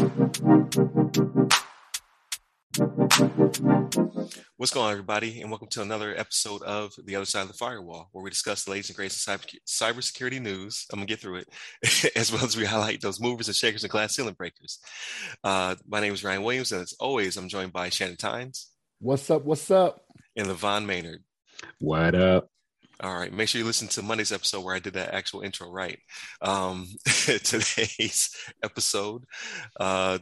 What's 0.00 0.40
going 4.72 4.86
on, 4.86 4.92
everybody, 4.92 5.42
and 5.42 5.50
welcome 5.50 5.68
to 5.68 5.82
another 5.82 6.16
episode 6.16 6.62
of 6.62 6.94
The 7.04 7.16
Other 7.16 7.26
Side 7.26 7.42
of 7.42 7.48
the 7.48 7.54
Firewall, 7.54 8.08
where 8.12 8.24
we 8.24 8.30
discuss 8.30 8.64
the 8.64 8.70
latest 8.70 8.88
and 8.88 8.96
greatest 8.96 9.28
cyber 9.28 9.44
cybersecurity 9.68 10.40
news. 10.40 10.86
I'm 10.90 11.00
gonna 11.00 11.06
get 11.06 11.20
through 11.20 11.42
it, 11.42 11.48
as 12.16 12.32
well 12.32 12.42
as 12.42 12.56
we 12.56 12.64
highlight 12.64 13.02
those 13.02 13.20
movers 13.20 13.48
and 13.48 13.54
shakers 13.54 13.84
and 13.84 13.90
glass 13.90 14.16
ceiling 14.16 14.32
breakers. 14.32 14.78
Uh, 15.44 15.74
my 15.86 16.00
name 16.00 16.14
is 16.14 16.24
Ryan 16.24 16.44
Williams, 16.44 16.72
and 16.72 16.80
as 16.80 16.94
always, 16.98 17.36
I'm 17.36 17.50
joined 17.50 17.74
by 17.74 17.90
Shannon 17.90 18.16
Tynes. 18.16 18.70
What's 19.00 19.28
up? 19.28 19.44
What's 19.44 19.70
up? 19.70 20.00
And 20.34 20.48
Levon 20.48 20.86
Maynard. 20.86 21.24
What 21.78 22.14
up? 22.14 22.48
All 23.02 23.16
right. 23.16 23.32
Make 23.32 23.48
sure 23.48 23.58
you 23.58 23.66
listen 23.66 23.88
to 23.88 24.02
Monday's 24.02 24.32
episode 24.32 24.62
where 24.62 24.74
I 24.74 24.78
did 24.78 24.92
that 24.94 25.14
actual 25.14 25.40
intro 25.40 25.70
right. 25.70 25.98
Um, 26.42 26.86
today's 27.04 28.30
episode 28.62 29.24
uh, 29.78 30.18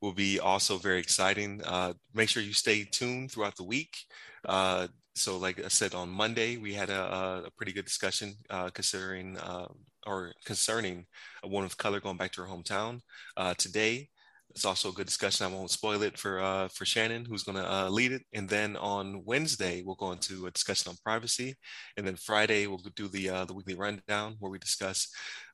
will 0.00 0.12
be 0.12 0.38
also 0.38 0.78
very 0.78 1.00
exciting. 1.00 1.62
Uh, 1.64 1.94
make 2.14 2.28
sure 2.28 2.42
you 2.42 2.52
stay 2.52 2.84
tuned 2.84 3.32
throughout 3.32 3.56
the 3.56 3.64
week. 3.64 3.96
Uh, 4.44 4.86
so, 5.16 5.36
like 5.36 5.62
I 5.64 5.68
said, 5.68 5.94
on 5.94 6.10
Monday 6.10 6.58
we 6.58 6.74
had 6.74 6.90
a, 6.90 7.44
a 7.46 7.50
pretty 7.56 7.72
good 7.72 7.84
discussion 7.86 8.34
uh, 8.50 8.70
considering 8.70 9.36
uh, 9.38 9.66
or 10.06 10.32
concerning 10.44 11.06
a 11.42 11.48
woman 11.48 11.66
of 11.66 11.76
color 11.76 11.98
going 11.98 12.16
back 12.16 12.30
to 12.32 12.42
her 12.42 12.48
hometown. 12.48 13.00
Uh, 13.36 13.54
today, 13.58 14.08
it's 14.54 14.64
also 14.64 14.90
a 14.90 14.92
good 14.92 15.06
discussion. 15.06 15.46
I 15.46 15.48
won't 15.48 15.70
spoil 15.70 16.02
it 16.02 16.18
for 16.18 16.40
uh, 16.40 16.68
for 16.68 16.84
Shannon, 16.84 17.24
who's 17.24 17.42
going 17.42 17.56
to 17.56 17.72
uh, 17.72 17.88
lead 17.88 18.12
it. 18.12 18.22
And 18.32 18.48
then 18.48 18.76
on 18.76 19.22
Wednesday, 19.24 19.82
we'll 19.84 19.96
go 19.96 20.12
into 20.12 20.46
a 20.46 20.50
discussion 20.50 20.90
on 20.90 20.96
privacy. 21.02 21.54
And 21.96 22.06
then 22.06 22.16
Friday, 22.16 22.66
we'll 22.66 22.82
do 22.94 23.08
the 23.08 23.30
uh, 23.30 23.44
the 23.46 23.54
weekly 23.54 23.74
rundown 23.74 24.36
where 24.38 24.50
we 24.50 24.58
discuss 24.58 25.08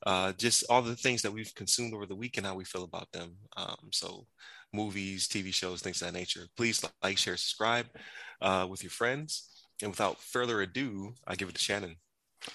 uh, 0.06 0.32
just 0.32 0.64
all 0.68 0.82
the 0.82 0.96
things 0.96 1.22
that 1.22 1.32
we've 1.32 1.54
consumed 1.54 1.94
over 1.94 2.06
the 2.06 2.16
week 2.16 2.36
and 2.36 2.46
how 2.46 2.54
we 2.54 2.64
feel 2.64 2.84
about 2.84 3.10
them. 3.12 3.36
Um, 3.56 3.88
so 3.92 4.26
movies, 4.72 5.28
TV 5.28 5.54
shows, 5.54 5.80
things 5.80 6.02
of 6.02 6.08
that 6.08 6.18
nature. 6.18 6.46
Please 6.56 6.84
like, 7.02 7.18
share, 7.18 7.36
subscribe 7.36 7.86
uh, 8.42 8.66
with 8.68 8.82
your 8.82 8.90
friends. 8.90 9.50
And 9.80 9.90
without 9.92 10.20
further 10.20 10.60
ado, 10.60 11.14
I 11.26 11.36
give 11.36 11.48
it 11.48 11.54
to 11.54 11.60
Shannon. 11.60 11.96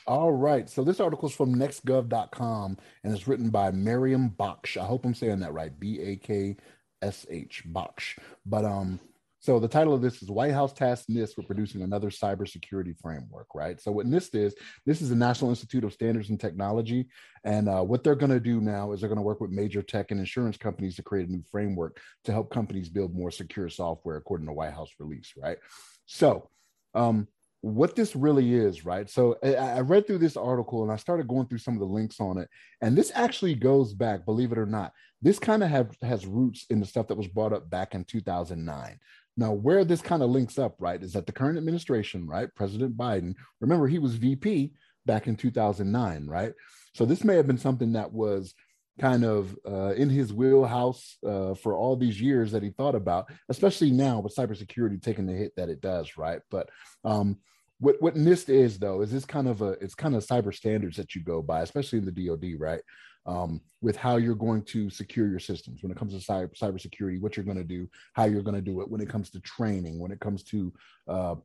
All 0.08 0.32
right. 0.32 0.70
So 0.70 0.84
this 0.84 1.00
article 1.00 1.30
is 1.30 1.36
from 1.36 1.56
nextgov.com 1.56 2.78
and 3.04 3.14
it's 3.14 3.28
written 3.28 3.50
by 3.50 3.72
Mariam 3.72 4.30
Baksh. 4.30 4.78
I 4.78 4.86
hope 4.86 5.06
I'm 5.06 5.14
saying 5.14 5.40
that 5.40 5.54
right. 5.54 5.78
B 5.80 6.00
A 6.02 6.16
K 6.16 6.58
S 7.02 7.26
H 7.30 7.64
Baksh. 7.72 8.18
But 8.46 8.66
um 8.66 9.00
so 9.44 9.60
the 9.60 9.68
title 9.68 9.94
of 9.94 10.02
this 10.02 10.24
is 10.24 10.32
White 10.32 10.54
House 10.54 10.72
tasked 10.72 11.10
NIST 11.10 11.36
with 11.36 11.48
producing 11.48 11.82
another 11.82 12.10
cybersecurity 12.10 12.98
framework, 13.02 13.48
right? 13.54 13.78
So 13.82 13.92
what 13.92 14.06
NIST 14.06 14.36
is, 14.36 14.56
this 14.86 15.02
is 15.02 15.10
the 15.10 15.18
National 15.18 15.50
Institute 15.50 15.84
of 15.84 15.92
Standards 15.92 16.30
and 16.30 16.40
Technology, 16.40 17.10
and 17.44 17.68
uh, 17.68 17.82
what 17.82 18.06
they're 18.06 18.16
going 18.16 18.32
to 18.32 18.40
do 18.40 18.62
now 18.62 18.94
is 18.94 19.02
they're 19.02 19.10
going 19.10 19.18
to 19.18 19.22
work 19.22 19.42
with 19.42 19.52
major 19.52 19.82
tech 19.82 20.12
and 20.12 20.20
insurance 20.22 20.56
companies 20.56 20.96
to 20.96 21.04
create 21.04 21.28
a 21.28 21.32
new 21.32 21.44
framework 21.52 22.00
to 22.24 22.32
help 22.32 22.54
companies 22.54 22.88
build 22.88 23.14
more 23.14 23.32
secure 23.32 23.68
software, 23.68 24.16
according 24.16 24.48
to 24.48 24.54
White 24.54 24.72
House 24.72 24.92
release, 24.98 25.34
right? 25.36 25.58
So 26.06 26.50
um, 26.94 27.28
what 27.64 27.96
this 27.96 28.14
really 28.14 28.56
is, 28.56 28.84
right? 28.84 29.10
So 29.10 29.38
I, 29.42 29.56
I, 29.56 29.80
read 29.80 30.06
through 30.06 30.18
this 30.18 30.36
article 30.36 30.84
and 30.84 30.92
I 30.92 30.98
started 30.98 31.30
going 31.30 31.48
through 31.48 31.60
some 31.60 31.76
of 31.76 31.80
the 31.80 31.86
links 31.86 32.20
on 32.20 32.38
it, 32.38 32.50
and 32.82 32.94
this 32.94 33.10
actually 33.16 33.56
goes 33.56 33.94
back, 33.94 34.26
believe 34.26 34.52
it 34.52 34.58
or 34.58 34.66
not. 34.66 34.92
This 35.22 35.40
kind 35.40 35.64
of 35.64 35.70
have 35.70 35.96
has 36.02 36.26
roots 36.26 36.66
in 36.70 36.82
the 36.82 36.86
stuff 36.86 37.08
that 37.08 37.16
was 37.16 37.30
brought 37.30 37.54
up 37.54 37.70
back 37.70 37.96
in 37.96 38.04
2009. 38.04 39.00
Now, 39.38 39.54
where 39.54 39.86
this 39.86 40.02
kind 40.02 40.22
of 40.22 40.30
links 40.30 40.60
up, 40.60 40.76
right, 40.78 41.02
is 41.02 41.14
that 41.14 41.26
the 41.26 41.32
current 41.32 41.58
administration, 41.58 42.28
right, 42.28 42.54
President 42.54 42.98
Biden, 42.98 43.34
remember 43.62 43.88
he 43.88 43.98
was 43.98 44.16
VP 44.16 44.74
back 45.06 45.28
in 45.28 45.38
2009, 45.38 46.28
right? 46.28 46.52
So 46.94 47.06
this 47.06 47.24
may 47.24 47.38
have 47.38 47.48
been 47.48 47.58
something 47.58 47.94
that 47.94 48.12
was 48.12 48.56
kind 49.00 49.26
of 49.26 49.58
uh, 49.68 49.94
in 49.94 50.10
his 50.10 50.32
wheelhouse 50.32 51.18
uh, 51.28 51.56
for 51.56 51.76
all 51.76 51.96
these 51.96 52.22
years 52.22 52.52
that 52.52 52.64
he 52.64 52.70
thought 52.70 52.96
about, 52.96 53.32
especially 53.50 53.92
now 53.92 54.20
with 54.20 54.36
cybersecurity 54.36 55.02
taking 55.02 55.26
the 55.26 55.34
hit 55.34 55.56
that 55.58 55.70
it 55.70 55.82
does, 55.82 56.18
right? 56.18 56.42
But 56.52 56.70
um, 57.04 57.38
what 57.80 58.02
what 58.02 58.16
NIST 58.16 58.50
is 58.50 58.80
though 58.80 59.02
is 59.02 59.12
this 59.12 59.26
kind 59.26 59.48
of 59.48 59.62
a 59.62 59.72
it's 59.82 59.96
kind 59.96 60.16
of 60.16 60.26
cyber 60.26 60.54
standards 60.54 60.98
that 60.98 61.16
you 61.16 61.22
go 61.22 61.42
by, 61.42 61.62
especially 61.62 62.00
in 62.00 62.06
the 62.06 62.12
DoD, 62.12 62.60
right? 62.60 62.82
Um, 63.26 63.62
with 63.82 63.96
how 63.96 64.18
you're 64.18 64.36
going 64.36 64.64
to 64.64 64.90
secure 64.90 65.30
your 65.30 65.40
systems 65.40 65.82
when 65.82 65.92
it 65.92 65.98
comes 65.98 66.14
to 66.14 66.32
cyber 66.32 66.56
cybersecurity, 66.58 67.20
what 67.20 67.36
you're 67.36 67.46
going 67.46 67.58
to 67.58 67.64
do, 67.64 67.90
how 68.14 68.26
you're 68.26 68.42
going 68.42 68.56
to 68.56 68.62
do 68.62 68.82
it, 68.82 68.90
when 68.90 69.02
it 69.02 69.10
comes 69.10 69.30
to 69.32 69.40
training, 69.40 70.00
when 70.00 70.12
it 70.12 70.20
comes 70.20 70.44
to 70.44 70.74
uh, 71.08 71.36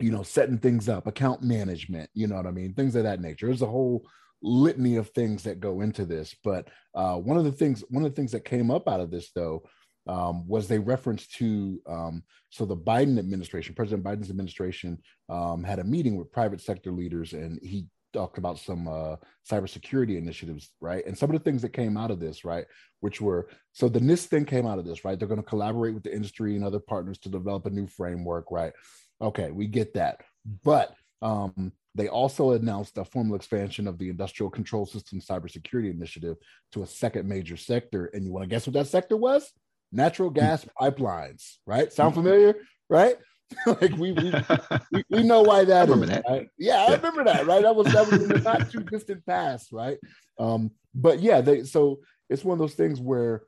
you 0.00 0.10
know 0.10 0.22
setting 0.22 0.58
things 0.58 0.88
up, 0.88 1.06
account 1.06 1.42
management, 1.42 2.10
you 2.14 2.26
know 2.26 2.36
what 2.36 2.46
I 2.46 2.50
mean, 2.50 2.74
things 2.74 2.96
of 2.96 3.04
that 3.04 3.20
nature. 3.20 3.46
There's 3.46 3.62
a 3.62 3.66
whole 3.66 4.06
litany 4.42 4.96
of 4.96 5.10
things 5.10 5.42
that 5.44 5.60
go 5.60 5.80
into 5.80 6.04
this, 6.04 6.34
but 6.44 6.68
uh, 6.94 7.16
one 7.16 7.36
of 7.36 7.44
the 7.44 7.52
things 7.52 7.82
one 7.88 8.04
of 8.04 8.10
the 8.10 8.16
things 8.16 8.32
that 8.32 8.44
came 8.44 8.70
up 8.70 8.88
out 8.88 9.00
of 9.00 9.10
this 9.10 9.30
though 9.34 9.62
um, 10.06 10.46
was 10.46 10.66
they 10.66 10.78
referenced 10.78 11.34
to 11.36 11.80
um, 11.86 12.22
so 12.50 12.64
the 12.64 12.76
Biden 12.76 13.18
administration, 13.18 13.74
President 13.74 14.04
Biden's 14.04 14.30
administration, 14.30 14.98
um, 15.28 15.62
had 15.62 15.78
a 15.78 15.84
meeting 15.84 16.16
with 16.16 16.32
private 16.32 16.60
sector 16.60 16.90
leaders, 16.92 17.34
and 17.34 17.58
he 17.62 17.86
talked 18.12 18.38
about 18.38 18.58
some 18.58 18.88
uh, 18.88 19.16
cybersecurity 19.50 20.16
initiatives, 20.16 20.70
right? 20.80 21.04
And 21.06 21.16
some 21.16 21.30
of 21.30 21.38
the 21.38 21.44
things 21.44 21.60
that 21.62 21.74
came 21.74 21.96
out 21.96 22.10
of 22.10 22.20
this, 22.20 22.44
right, 22.44 22.64
which 23.00 23.20
were 23.20 23.48
so 23.72 23.88
the 23.88 24.00
NIST 24.00 24.26
thing 24.26 24.44
came 24.46 24.66
out 24.66 24.78
of 24.78 24.86
this, 24.86 25.04
right? 25.04 25.18
They're 25.18 25.28
going 25.28 25.42
to 25.42 25.46
collaborate 25.46 25.94
with 25.94 26.04
the 26.04 26.14
industry 26.14 26.56
and 26.56 26.64
other 26.64 26.80
partners 26.80 27.18
to 27.20 27.28
develop 27.28 27.66
a 27.66 27.70
new 27.70 27.86
framework, 27.86 28.46
right? 28.50 28.72
Okay, 29.20 29.50
we 29.50 29.66
get 29.66 29.94
that, 29.94 30.22
but 30.64 30.94
um, 31.20 31.72
they 31.94 32.08
also 32.08 32.52
announced 32.52 32.98
a 32.98 33.04
formal 33.04 33.36
expansion 33.36 33.88
of 33.88 33.98
the 33.98 34.10
Industrial 34.10 34.50
Control 34.50 34.86
System 34.86 35.20
Cybersecurity 35.20 35.90
Initiative 35.90 36.36
to 36.72 36.82
a 36.82 36.86
second 36.86 37.28
major 37.28 37.56
sector. 37.56 38.06
And 38.12 38.24
you 38.24 38.32
want 38.32 38.44
to 38.44 38.48
guess 38.48 38.66
what 38.66 38.74
that 38.74 38.86
sector 38.86 39.16
was? 39.16 39.52
natural 39.92 40.30
gas 40.30 40.66
pipelines, 40.80 41.56
right? 41.66 41.92
Sound 41.92 42.14
familiar, 42.14 42.56
right? 42.88 43.16
like 43.66 43.96
we 43.96 44.12
we, 44.12 44.32
we, 44.92 45.04
we 45.08 45.22
know 45.22 45.42
why 45.42 45.64
that 45.64 45.88
is, 45.88 46.00
that. 46.08 46.24
Right? 46.28 46.48
Yeah, 46.58 46.84
I 46.88 46.94
remember 46.94 47.24
that, 47.24 47.46
right? 47.46 47.62
That 47.62 47.74
was 47.74 47.92
that 47.92 48.10
was 48.10 48.22
in 48.22 48.28
the 48.28 48.40
not 48.40 48.70
too 48.70 48.80
distant 48.80 49.24
past, 49.24 49.72
right? 49.72 49.98
Um, 50.38 50.72
but 50.94 51.20
yeah, 51.20 51.40
they 51.40 51.64
so 51.64 52.00
it's 52.28 52.44
one 52.44 52.54
of 52.54 52.58
those 52.58 52.74
things 52.74 53.00
where 53.00 53.42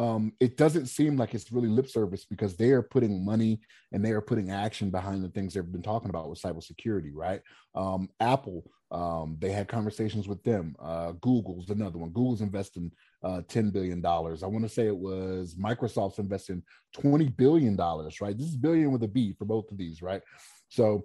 um, 0.00 0.32
it 0.40 0.56
doesn't 0.56 0.86
seem 0.86 1.18
like 1.18 1.34
it's 1.34 1.52
really 1.52 1.68
lip 1.68 1.86
service 1.86 2.24
because 2.24 2.56
they 2.56 2.70
are 2.70 2.80
putting 2.80 3.22
money 3.22 3.60
and 3.92 4.02
they 4.02 4.12
are 4.12 4.22
putting 4.22 4.50
action 4.50 4.88
behind 4.88 5.22
the 5.22 5.28
things 5.28 5.52
they've 5.52 5.72
been 5.72 5.82
talking 5.82 6.08
about 6.08 6.30
with 6.30 6.40
cybersecurity, 6.40 7.10
right? 7.12 7.42
Um, 7.74 8.08
Apple, 8.18 8.64
um, 8.90 9.36
they 9.38 9.52
had 9.52 9.68
conversations 9.68 10.26
with 10.26 10.42
them. 10.42 10.74
Uh, 10.80 11.12
Google's 11.20 11.68
another 11.68 11.98
one. 11.98 12.08
Google's 12.12 12.40
investing 12.40 12.90
uh, 13.22 13.42
$10 13.46 13.74
billion. 13.74 14.04
I 14.04 14.18
want 14.46 14.62
to 14.62 14.70
say 14.70 14.86
it 14.86 14.96
was 14.96 15.54
Microsoft's 15.54 16.18
investing 16.18 16.62
$20 16.96 17.36
billion, 17.36 17.76
right? 17.76 18.38
This 18.38 18.46
is 18.46 18.56
billion 18.56 18.92
with 18.92 19.02
a 19.02 19.08
B 19.08 19.34
for 19.38 19.44
both 19.44 19.70
of 19.70 19.76
these, 19.76 20.00
right? 20.00 20.22
So 20.70 21.04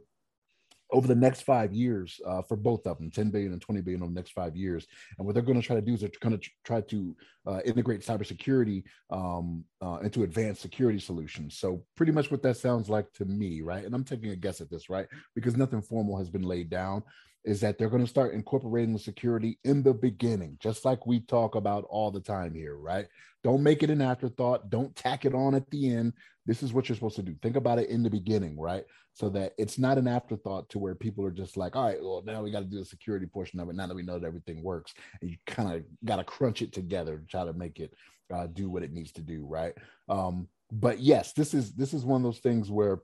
over 0.92 1.08
the 1.08 1.16
next 1.16 1.42
five 1.42 1.74
years 1.74 2.20
uh, 2.26 2.42
for 2.42 2.56
both 2.56 2.86
of 2.86 2.98
them 2.98 3.10
10 3.10 3.32
billion 3.32 3.52
and 3.52 3.62
20 3.62 3.82
billion 3.82 4.02
over 4.02 4.12
the 4.12 4.16
next 4.16 4.32
five 4.32 4.56
years. 4.56 4.86
And 5.18 5.26
what 5.26 5.34
they're 5.34 5.44
going 5.44 5.60
to 5.60 5.66
try 5.66 5.76
to 5.76 5.82
do 5.82 5.94
is 5.94 6.02
they're 6.02 6.12
going 6.20 6.38
to 6.38 6.50
try 6.64 6.82
to 6.82 7.16
uh, 7.48 7.60
integrate 7.66 8.02
cybersecurity 8.02 8.84
um, 9.10 9.64
uh, 9.82 10.00
into 10.04 10.24
advanced 10.24 10.62
security 10.62 11.00
solutions. 11.00 11.58
So 11.58 11.84
pretty 11.96 12.12
much 12.12 12.32
what 12.32 12.44
that 12.44 12.58
sounds 12.58 12.90
like 12.90 13.12
to 13.14 13.26
me 13.26 13.62
right? 13.62 13.84
And 13.84 13.94
i'm 13.94 14.04
taking 14.04 14.32
a 14.32 14.36
guess 14.36 14.62
at 14.62 14.70
this 14.70 14.90
right? 14.90 15.08
Because 15.34 15.58
nothing 15.58 15.82
formal 15.82 16.18
has 16.18 16.30
been 16.30 16.44
laid 16.44 16.70
down 16.70 17.04
is 17.46 17.62
that 17.62 17.78
they're 17.78 17.90
going 17.90 18.04
to 18.04 18.10
start 18.10 18.34
incorporating 18.34 18.92
the 18.92 19.00
security 19.00 19.60
in 19.64 19.84
the 19.84 19.94
beginning, 19.94 20.58
just 20.60 20.84
like 20.84 21.06
we 21.06 21.20
talk 21.22 21.56
about 21.56 21.86
all 21.90 22.12
the 22.12 22.20
time 22.20 22.54
here, 22.54 22.76
right? 22.76 23.06
Don't 23.44 23.62
make 23.62 23.84
it 23.84 23.92
an 23.92 24.02
afterthought. 24.02 24.72
Don't 24.72 24.96
tack 24.96 25.26
it 25.26 25.36
on 25.36 25.54
at 25.54 25.70
the 25.70 25.94
end. 25.94 26.14
This 26.48 26.64
is 26.64 26.74
what 26.74 26.90
you're 26.90 26.96
supposed 26.96 27.18
to 27.18 27.22
do. 27.22 27.36
Think 27.42 27.56
about 27.56 27.78
it 27.78 27.90
in 27.90 28.02
the 28.02 28.10
beginning, 28.10 28.60
right? 28.60 28.84
So 29.14 29.30
that 29.30 29.54
it's 29.60 29.78
not 29.78 30.00
an 30.00 30.08
afterthought 30.08 30.68
to 30.70 30.80
where 30.80 30.96
people 30.96 31.24
are 31.24 31.32
just 31.32 31.56
like, 31.56 31.76
all 31.76 31.86
right, 31.86 32.02
well, 32.02 32.24
now 32.26 32.42
we 32.42 32.52
got 32.52 32.62
to 32.62 32.66
do 32.66 32.80
the 32.80 32.86
security 32.86 33.28
portion 33.28 33.60
of 33.60 33.70
it. 33.70 33.76
Now 33.76 33.86
that 33.86 33.96
we 33.96 34.02
know 34.02 34.18
that 34.18 34.28
everything 34.28 34.64
works, 34.64 34.94
and 35.22 35.30
you 35.30 35.38
kind 35.46 35.72
of 35.72 35.84
got 36.04 36.16
to 36.18 36.24
crunch 36.24 36.64
it 36.64 36.74
together 36.74 37.20
to 37.20 37.26
try 37.28 37.46
to 37.46 37.54
make 37.54 37.80
it 37.80 37.94
uh, 38.34 38.48
do 38.48 38.70
what 38.70 38.84
it 38.84 38.92
needs 38.92 39.12
to 39.14 39.22
do, 39.22 39.46
right? 39.46 39.74
Um, 40.10 40.48
but 40.72 41.00
yes, 41.00 41.34
this 41.34 41.54
is 41.54 41.74
this 41.74 41.94
is 41.94 42.04
one 42.04 42.22
of 42.22 42.24
those 42.24 42.40
things 42.40 42.72
where 42.72 43.00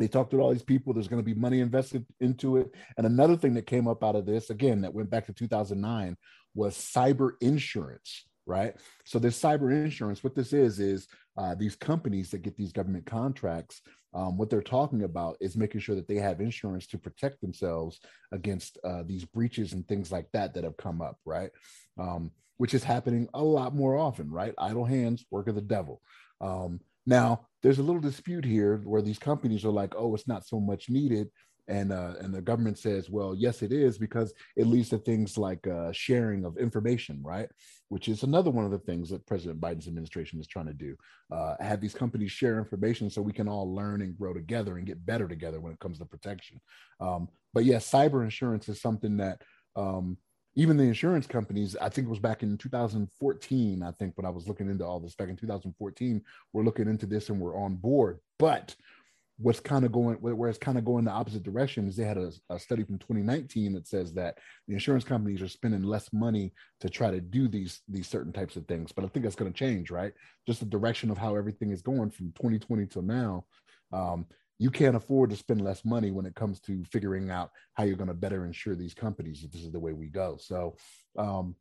they 0.00 0.08
talked 0.08 0.30
to 0.30 0.40
all 0.40 0.50
these 0.50 0.62
people. 0.62 0.94
There's 0.94 1.08
going 1.08 1.22
to 1.22 1.34
be 1.34 1.38
money 1.38 1.60
invested 1.60 2.06
into 2.20 2.56
it. 2.56 2.74
And 2.96 3.06
another 3.06 3.36
thing 3.36 3.52
that 3.54 3.66
came 3.66 3.86
up 3.86 4.02
out 4.02 4.16
of 4.16 4.24
this, 4.24 4.48
again, 4.48 4.80
that 4.80 4.94
went 4.94 5.10
back 5.10 5.26
to 5.26 5.34
2009, 5.34 6.16
was 6.54 6.74
cyber 6.74 7.32
insurance, 7.42 8.24
right? 8.46 8.74
So 9.04 9.18
this 9.18 9.40
cyber 9.40 9.70
insurance, 9.70 10.24
what 10.24 10.34
this 10.34 10.54
is, 10.54 10.80
is 10.80 11.06
uh, 11.36 11.54
these 11.54 11.76
companies 11.76 12.30
that 12.30 12.40
get 12.40 12.56
these 12.56 12.72
government 12.72 13.04
contracts, 13.04 13.82
um, 14.14 14.38
what 14.38 14.48
they're 14.48 14.62
talking 14.62 15.02
about 15.02 15.36
is 15.38 15.54
making 15.54 15.82
sure 15.82 15.94
that 15.94 16.08
they 16.08 16.16
have 16.16 16.40
insurance 16.40 16.86
to 16.88 16.98
protect 16.98 17.42
themselves 17.42 18.00
against 18.32 18.78
uh, 18.82 19.02
these 19.06 19.26
breaches 19.26 19.74
and 19.74 19.86
things 19.86 20.10
like 20.10 20.28
that 20.32 20.54
that 20.54 20.64
have 20.64 20.78
come 20.78 21.02
up, 21.02 21.18
right? 21.26 21.50
Um, 21.98 22.30
which 22.56 22.72
is 22.72 22.82
happening 22.82 23.28
a 23.34 23.42
lot 23.42 23.74
more 23.74 23.98
often, 23.98 24.30
right? 24.30 24.54
Idle 24.56 24.86
hands, 24.86 25.26
work 25.30 25.46
of 25.46 25.56
the 25.56 25.60
devil. 25.60 26.00
Um, 26.40 26.80
now, 27.10 27.46
there's 27.62 27.80
a 27.80 27.82
little 27.82 28.00
dispute 28.00 28.44
here 28.44 28.80
where 28.84 29.02
these 29.02 29.18
companies 29.18 29.64
are 29.64 29.72
like, 29.82 29.94
oh, 29.96 30.14
it's 30.14 30.28
not 30.28 30.46
so 30.46 30.60
much 30.60 30.88
needed. 30.88 31.28
and 31.70 31.92
uh, 31.92 32.14
and 32.20 32.34
the 32.34 32.42
government 32.42 32.78
says, 32.78 33.08
well, 33.08 33.34
yes, 33.34 33.62
it 33.62 33.72
is 33.72 33.96
because 33.96 34.32
it 34.56 34.66
leads 34.66 34.88
to 34.90 34.98
things 34.98 35.38
like 35.38 35.66
uh, 35.66 35.92
sharing 35.92 36.44
of 36.44 36.56
information, 36.56 37.20
right? 37.22 37.48
Which 37.88 38.08
is 38.08 38.22
another 38.22 38.50
one 38.50 38.64
of 38.64 38.72
the 38.72 38.78
things 38.78 39.08
that 39.10 39.26
President 39.26 39.60
Biden's 39.60 39.86
administration 39.86 40.40
is 40.40 40.48
trying 40.48 40.66
to 40.66 40.72
do. 40.72 40.96
Uh, 41.30 41.54
have 41.60 41.80
these 41.80 41.94
companies 41.94 42.32
share 42.32 42.58
information 42.58 43.08
so 43.08 43.22
we 43.22 43.32
can 43.32 43.48
all 43.48 43.72
learn 43.74 44.02
and 44.02 44.18
grow 44.18 44.32
together 44.32 44.78
and 44.78 44.86
get 44.86 45.06
better 45.06 45.28
together 45.28 45.60
when 45.60 45.72
it 45.72 45.80
comes 45.80 45.98
to 45.98 46.04
protection. 46.04 46.60
Um, 47.00 47.28
but 47.54 47.64
yes, 47.64 47.90
cyber 47.90 48.24
insurance 48.24 48.68
is 48.68 48.80
something 48.80 49.16
that 49.18 49.42
um, 49.76 50.16
even 50.56 50.76
the 50.76 50.84
insurance 50.84 51.26
companies, 51.26 51.76
I 51.80 51.88
think 51.88 52.06
it 52.06 52.10
was 52.10 52.18
back 52.18 52.42
in 52.42 52.58
2014, 52.58 53.82
I 53.82 53.90
think 53.92 54.16
when 54.16 54.26
I 54.26 54.30
was 54.30 54.48
looking 54.48 54.68
into 54.68 54.84
all 54.84 55.00
this 55.00 55.14
back 55.14 55.28
in 55.28 55.36
2014, 55.36 56.22
we're 56.52 56.64
looking 56.64 56.88
into 56.88 57.06
this 57.06 57.28
and 57.28 57.40
we're 57.40 57.56
on 57.56 57.76
board. 57.76 58.18
But 58.38 58.74
what's 59.40 59.60
kind 59.60 59.84
of 59.84 59.92
going 59.92 60.16
where 60.16 60.50
it's 60.50 60.58
kind 60.58 60.76
of 60.76 60.84
going 60.84 61.04
the 61.04 61.10
opposite 61.10 61.42
direction 61.42 61.88
is 61.88 61.96
they 61.96 62.04
had 62.04 62.18
a, 62.18 62.30
a, 62.50 62.58
study 62.58 62.84
from 62.84 62.98
2019 62.98 63.72
that 63.72 63.86
says 63.86 64.12
that 64.12 64.36
the 64.68 64.74
insurance 64.74 65.02
companies 65.02 65.40
are 65.40 65.48
spending 65.48 65.82
less 65.82 66.12
money 66.12 66.52
to 66.78 66.90
try 66.90 67.10
to 67.10 67.20
do 67.20 67.48
these 67.48 67.80
these 67.88 68.06
certain 68.06 68.32
types 68.32 68.56
of 68.56 68.66
things 68.66 68.92
but 68.92 69.04
i 69.04 69.08
think 69.08 69.24
that's 69.24 69.34
going 69.34 69.50
to 69.50 69.58
change 69.58 69.90
right 69.90 70.12
just 70.46 70.60
the 70.60 70.66
direction 70.66 71.10
of 71.10 71.16
how 71.16 71.36
everything 71.36 71.70
is 71.70 71.80
going 71.80 72.10
from 72.10 72.32
2020 72.32 72.86
till 72.86 73.02
now 73.02 73.44
um, 73.92 74.26
you 74.60 74.70
can't 74.70 74.94
afford 74.94 75.30
to 75.30 75.36
spend 75.36 75.62
less 75.62 75.86
money 75.86 76.10
when 76.10 76.26
it 76.26 76.34
comes 76.34 76.60
to 76.60 76.84
figuring 76.84 77.30
out 77.30 77.50
how 77.72 77.82
you're 77.82 77.96
going 77.96 78.08
to 78.08 78.14
better 78.14 78.44
insure 78.44 78.76
these 78.76 78.92
companies 78.92 79.42
if 79.42 79.50
this 79.50 79.62
is 79.62 79.72
the 79.72 79.80
way 79.80 79.94
we 79.94 80.06
go. 80.06 80.36
So 80.38 80.76
um, 81.16 81.56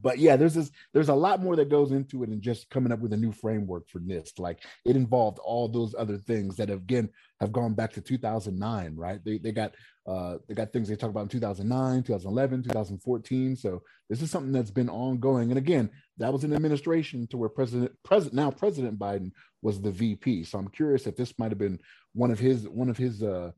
but 0.00 0.18
yeah, 0.18 0.36
there's 0.36 0.54
this, 0.54 0.70
there's 0.92 1.08
a 1.08 1.14
lot 1.14 1.42
more 1.42 1.56
that 1.56 1.68
goes 1.68 1.92
into 1.92 2.22
it 2.22 2.30
than 2.30 2.40
just 2.40 2.70
coming 2.70 2.92
up 2.92 3.00
with 3.00 3.12
a 3.12 3.16
new 3.16 3.32
framework 3.32 3.88
for 3.88 4.00
NIST. 4.00 4.38
Like 4.38 4.60
it 4.84 4.96
involved 4.96 5.38
all 5.38 5.68
those 5.68 5.94
other 5.96 6.16
things 6.16 6.56
that 6.56 6.70
again 6.70 7.10
have 7.40 7.52
gone 7.52 7.74
back 7.74 7.92
to 7.92 8.00
2009, 8.00 8.94
right? 8.96 9.24
They 9.24 9.38
they 9.38 9.52
got 9.52 9.74
uh 10.06 10.38
they 10.48 10.54
got 10.54 10.72
things 10.72 10.88
they 10.88 10.96
talk 10.96 11.10
about 11.10 11.22
in 11.22 11.28
2009, 11.28 12.02
2011, 12.02 12.62
2014. 12.62 13.56
So 13.56 13.82
this 14.08 14.22
is 14.22 14.30
something 14.30 14.52
that's 14.52 14.70
been 14.70 14.88
ongoing. 14.88 15.50
And 15.50 15.58
again, 15.58 15.90
that 16.18 16.32
was 16.32 16.44
an 16.44 16.54
administration 16.54 17.26
to 17.28 17.36
where 17.36 17.48
President 17.48 17.92
President 18.04 18.34
now 18.34 18.50
President 18.50 18.98
Biden 18.98 19.32
was 19.62 19.80
the 19.80 19.90
VP. 19.90 20.44
So 20.44 20.58
I'm 20.58 20.68
curious 20.68 21.06
if 21.06 21.16
this 21.16 21.38
might 21.38 21.50
have 21.50 21.58
been 21.58 21.78
one 22.14 22.30
of 22.30 22.38
his 22.38 22.68
one 22.68 22.88
of 22.88 22.96
his 22.96 23.22
uh 23.22 23.50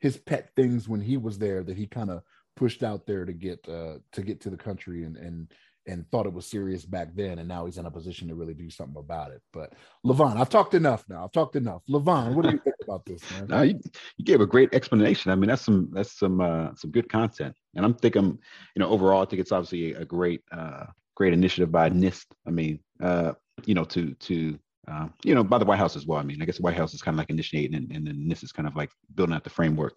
his 0.00 0.16
pet 0.16 0.50
things 0.56 0.88
when 0.88 1.00
he 1.00 1.16
was 1.16 1.38
there 1.38 1.62
that 1.62 1.76
he 1.76 1.86
kind 1.86 2.10
of 2.10 2.22
pushed 2.56 2.82
out 2.82 3.06
there 3.06 3.24
to 3.24 3.32
get 3.32 3.66
uh 3.68 3.94
to 4.12 4.22
get 4.22 4.40
to 4.42 4.50
the 4.50 4.56
country 4.56 5.04
and 5.04 5.16
and 5.16 5.52
and 5.86 6.08
thought 6.10 6.26
it 6.26 6.32
was 6.32 6.46
serious 6.46 6.84
back 6.84 7.08
then, 7.14 7.38
and 7.38 7.48
now 7.48 7.66
he's 7.66 7.78
in 7.78 7.86
a 7.86 7.90
position 7.90 8.28
to 8.28 8.34
really 8.34 8.54
do 8.54 8.70
something 8.70 8.98
about 8.98 9.32
it. 9.32 9.42
But 9.52 9.72
Levon, 10.06 10.36
I've 10.36 10.48
talked 10.48 10.74
enough 10.74 11.04
now. 11.08 11.24
I've 11.24 11.32
talked 11.32 11.56
enough. 11.56 11.82
Levon, 11.88 12.34
what 12.34 12.44
do 12.44 12.52
you 12.52 12.58
think 12.58 12.76
about 12.82 13.04
this, 13.04 13.22
man? 13.32 13.46
No, 13.48 13.62
you, 13.62 13.80
you, 14.16 14.24
gave 14.24 14.40
a 14.40 14.46
great 14.46 14.72
explanation. 14.72 15.30
I 15.30 15.34
mean, 15.34 15.48
that's 15.48 15.62
some 15.62 15.90
that's 15.92 16.18
some 16.18 16.40
uh, 16.40 16.74
some 16.76 16.90
good 16.90 17.08
content, 17.08 17.54
and 17.74 17.84
I'm 17.84 17.94
thinking, 17.94 18.38
you 18.76 18.80
know, 18.80 18.88
overall, 18.88 19.22
I 19.22 19.24
think 19.26 19.40
it's 19.40 19.52
obviously 19.52 19.94
a 19.94 20.04
great 20.04 20.42
uh, 20.52 20.86
great 21.16 21.32
initiative 21.32 21.72
by 21.72 21.90
NIST. 21.90 22.26
I 22.46 22.50
mean, 22.50 22.78
uh, 23.02 23.32
you 23.64 23.74
know, 23.74 23.84
to 23.84 24.14
to 24.14 24.58
uh, 24.88 25.08
you 25.24 25.34
know, 25.34 25.44
by 25.44 25.58
the 25.58 25.64
White 25.64 25.78
House 25.78 25.96
as 25.96 26.06
well. 26.06 26.18
I 26.18 26.22
mean, 26.22 26.42
I 26.42 26.44
guess 26.44 26.56
the 26.56 26.62
White 26.62 26.76
House 26.76 26.94
is 26.94 27.02
kind 27.02 27.14
of 27.14 27.18
like 27.18 27.30
initiating, 27.30 27.76
and, 27.76 27.90
and 27.92 28.06
then 28.06 28.26
NIST 28.28 28.44
is 28.44 28.52
kind 28.52 28.66
of 28.66 28.74
like 28.76 28.90
building 29.14 29.34
out 29.34 29.44
the 29.44 29.50
framework. 29.50 29.94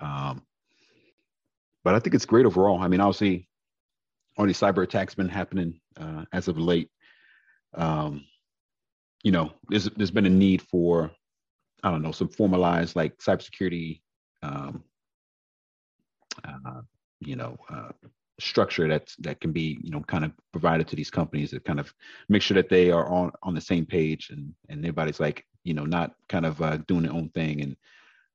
Um, 0.00 0.42
but 1.84 1.94
I 1.94 2.00
think 2.00 2.14
it's 2.14 2.26
great 2.26 2.46
overall. 2.46 2.80
I 2.80 2.88
mean, 2.88 3.00
obviously, 3.00 3.48
all 4.38 4.46
these 4.46 4.60
cyber 4.60 4.84
attacks 4.84 5.14
been 5.14 5.28
happening 5.28 5.80
uh, 5.98 6.24
as 6.32 6.48
of 6.48 6.58
late. 6.58 6.90
Um, 7.74 8.24
you 9.24 9.32
know, 9.32 9.52
there's 9.68 9.86
there's 9.96 10.12
been 10.12 10.26
a 10.26 10.30
need 10.30 10.62
for 10.62 11.10
I 11.82 11.90
don't 11.90 12.02
know 12.02 12.12
some 12.12 12.28
formalized 12.28 12.96
like 12.96 13.18
cybersecurity, 13.18 14.00
um, 14.42 14.84
uh, 16.44 16.82
you 17.20 17.36
know, 17.36 17.56
uh, 17.68 17.90
structure 18.40 18.88
that 18.88 19.12
that 19.18 19.40
can 19.40 19.52
be 19.52 19.78
you 19.82 19.90
know 19.90 20.00
kind 20.02 20.24
of 20.24 20.32
provided 20.52 20.86
to 20.88 20.96
these 20.96 21.10
companies 21.10 21.50
that 21.50 21.64
kind 21.64 21.80
of 21.80 21.92
make 22.28 22.40
sure 22.40 22.54
that 22.54 22.68
they 22.68 22.92
are 22.92 23.06
on 23.08 23.32
on 23.42 23.54
the 23.54 23.60
same 23.60 23.84
page 23.84 24.30
and 24.30 24.54
and 24.68 24.78
everybody's 24.80 25.18
like 25.18 25.44
you 25.64 25.74
know 25.74 25.84
not 25.84 26.12
kind 26.28 26.46
of 26.46 26.62
uh, 26.62 26.76
doing 26.86 27.02
their 27.02 27.12
own 27.12 27.28
thing 27.30 27.60
and 27.60 27.76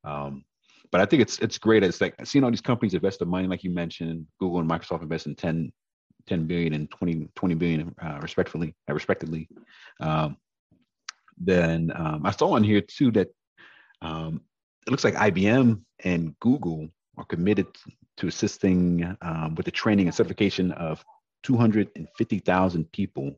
um, 0.03 0.43
but 0.91 0.99
I 0.99 1.05
think 1.05 1.21
it's 1.21 1.39
it's 1.39 1.57
great. 1.57 1.83
It's 1.83 2.01
like 2.01 2.13
seeing 2.25 2.43
all 2.43 2.51
these 2.51 2.61
companies 2.61 2.93
invest 2.93 3.19
the 3.19 3.25
money, 3.25 3.47
like 3.47 3.63
you 3.63 3.71
mentioned, 3.71 4.27
Google 4.39 4.59
and 4.59 4.69
Microsoft 4.69 5.01
invest 5.01 5.25
in 5.25 5.35
10 5.35 5.71
10 6.27 6.45
billion 6.45 6.73
and 6.73 6.89
20, 6.91 7.29
20 7.35 7.55
billion 7.55 7.95
uh, 8.01 8.19
respectively, 8.21 8.75
uh, 8.89 8.93
respectively. 8.93 9.47
Um, 9.99 10.37
then 11.37 11.91
um, 11.95 12.25
I 12.25 12.31
saw 12.31 12.55
on 12.55 12.63
here 12.63 12.81
too 12.81 13.11
that 13.11 13.29
um, 14.01 14.41
it 14.85 14.91
looks 14.91 15.03
like 15.03 15.15
IBM 15.15 15.81
and 16.03 16.37
Google 16.39 16.89
are 17.17 17.25
committed 17.25 17.67
to 18.17 18.27
assisting 18.27 19.15
um, 19.21 19.55
with 19.55 19.65
the 19.65 19.71
training 19.71 20.07
and 20.07 20.15
certification 20.15 20.71
of 20.73 21.03
250,000 21.43 22.91
people 22.91 23.31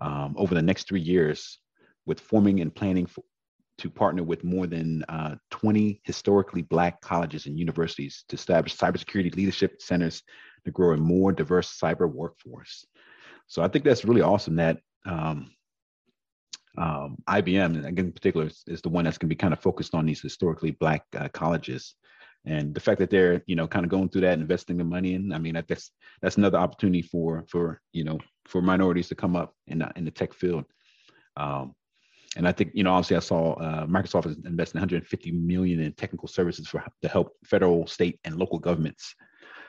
um, 0.00 0.34
over 0.36 0.54
the 0.54 0.62
next 0.62 0.88
three 0.88 1.00
years 1.00 1.58
with 2.06 2.20
forming 2.20 2.60
and 2.60 2.74
planning 2.74 3.06
for, 3.06 3.22
to 3.78 3.90
partner 3.90 4.22
with 4.22 4.44
more 4.44 4.66
than 4.66 5.04
uh, 5.08 5.36
20 5.50 6.00
historically 6.04 6.62
Black 6.62 7.00
colleges 7.00 7.46
and 7.46 7.58
universities 7.58 8.24
to 8.28 8.36
establish 8.36 8.76
cybersecurity 8.76 9.34
leadership 9.34 9.80
centers 9.80 10.22
to 10.64 10.70
grow 10.70 10.92
a 10.92 10.96
more 10.96 11.32
diverse 11.32 11.78
cyber 11.78 12.10
workforce. 12.10 12.86
So 13.46 13.62
I 13.62 13.68
think 13.68 13.84
that's 13.84 14.04
really 14.04 14.22
awesome 14.22 14.56
that 14.56 14.78
um, 15.06 15.50
um, 16.78 17.16
IBM, 17.28 17.84
again, 17.84 18.06
in 18.06 18.12
particular, 18.12 18.46
is, 18.46 18.62
is, 18.66 18.80
the 18.80 18.88
one 18.88 19.04
that's 19.04 19.18
going 19.18 19.28
to 19.28 19.34
be 19.34 19.38
kind 19.38 19.52
of 19.52 19.60
focused 19.60 19.94
on 19.94 20.06
these 20.06 20.20
historically 20.20 20.70
Black 20.72 21.04
uh, 21.18 21.28
colleges. 21.28 21.94
And 22.46 22.74
the 22.74 22.80
fact 22.80 23.00
that 23.00 23.10
they're, 23.10 23.42
you 23.46 23.56
know, 23.56 23.66
kind 23.66 23.84
of 23.84 23.90
going 23.90 24.08
through 24.08 24.22
that, 24.22 24.38
investing 24.38 24.76
the 24.76 24.84
money 24.84 25.14
in, 25.14 25.32
I 25.32 25.38
mean, 25.38 25.60
that's 25.68 25.90
that's 26.22 26.38
another 26.38 26.58
opportunity 26.58 27.02
for 27.02 27.44
for 27.50 27.80
you 27.92 28.04
know 28.04 28.18
for 28.46 28.62
minorities 28.62 29.08
to 29.08 29.14
come 29.14 29.36
up 29.36 29.54
in 29.66 29.80
the, 29.80 29.90
in 29.96 30.04
the 30.04 30.10
tech 30.10 30.32
field. 30.32 30.64
Um, 31.36 31.74
and 32.36 32.46
I 32.46 32.52
think 32.52 32.70
you 32.74 32.84
know 32.84 32.92
obviously 32.92 33.16
I 33.16 33.20
saw 33.20 33.54
uh, 33.54 33.86
Microsoft 33.86 34.26
is 34.26 34.38
investing 34.46 34.80
150 34.80 35.32
million 35.32 35.80
in 35.80 35.92
technical 35.92 36.28
services 36.28 36.68
for 36.68 36.82
to 37.02 37.08
help 37.08 37.32
federal, 37.44 37.86
state, 37.86 38.18
and 38.24 38.36
local 38.36 38.58
governments. 38.58 39.14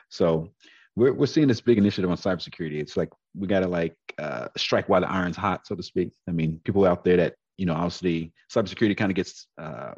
So 0.08 0.52
we're 0.96 1.12
we're 1.12 1.26
seeing 1.26 1.48
this 1.48 1.60
big 1.60 1.78
initiative 1.78 2.10
on 2.10 2.16
cybersecurity. 2.16 2.80
It's 2.80 2.96
like 2.96 3.10
we 3.34 3.46
got 3.46 3.60
to 3.60 3.68
like 3.68 3.96
uh, 4.18 4.48
strike 4.56 4.88
while 4.88 5.00
the 5.00 5.10
iron's 5.10 5.36
hot, 5.36 5.66
so 5.66 5.74
to 5.74 5.82
speak. 5.82 6.12
I 6.28 6.32
mean, 6.32 6.60
people 6.64 6.84
out 6.84 7.04
there 7.04 7.16
that 7.16 7.34
you 7.56 7.66
know 7.66 7.74
obviously 7.74 8.32
cybersecurity 8.52 8.96
kind 8.96 9.10
of 9.10 9.16
gets 9.16 9.46
uh, 9.58 9.92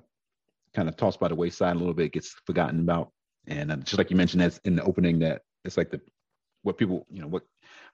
kind 0.75 0.88
of 0.88 0.96
tossed 0.96 1.20
by 1.20 1.29
the 1.29 1.35
wayside 1.35 1.76
a 1.76 1.79
little 1.79 1.94
bit, 1.94 2.12
gets 2.12 2.35
forgotten 2.46 2.81
about, 2.81 3.11
and 3.46 3.73
uh, 3.73 3.76
just 3.76 3.99
like 3.99 4.11
you 4.11 4.17
mentioned 4.17 4.43
as 4.43 4.61
in 4.64 4.76
the 4.76 4.85
opening 4.85 5.19
that 5.20 5.43
it's 5.64 5.76
like 5.76 5.91
the 5.91 6.00
what 6.62 6.79
people 6.79 7.06
you 7.11 7.20
know 7.20 7.29
what 7.29 7.43